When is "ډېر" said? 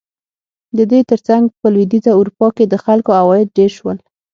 3.57-3.71